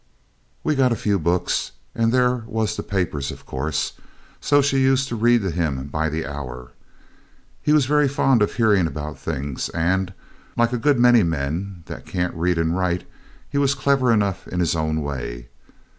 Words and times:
We'd 0.63 0.79
got 0.79 0.91
a 0.91 0.95
few 0.95 1.19
books, 1.19 1.73
and 1.93 2.11
there 2.11 2.37
was 2.47 2.75
the 2.75 2.81
papers, 2.81 3.29
of 3.29 3.45
course, 3.45 3.93
so 4.39 4.59
she 4.59 4.79
used 4.79 5.07
to 5.09 5.15
read 5.15 5.43
to 5.43 5.51
him 5.51 5.89
by 5.89 6.09
the 6.09 6.25
hour 6.25 6.69
together. 7.61 7.61
He 7.61 7.71
was 7.71 7.85
very 7.85 8.07
fond 8.07 8.41
of 8.41 8.55
hearing 8.55 8.87
about 8.87 9.19
things, 9.19 9.69
and, 9.75 10.11
like 10.57 10.73
a 10.73 10.79
good 10.79 10.99
many 10.99 11.21
men 11.21 11.83
that 11.85 12.07
can't 12.07 12.33
read 12.33 12.57
and 12.57 12.75
write, 12.75 13.07
he 13.47 13.59
was 13.59 13.75
clever 13.75 14.11
enough 14.11 14.47
in 14.47 14.59
his 14.59 14.75
own 14.75 15.03
way. 15.03 15.49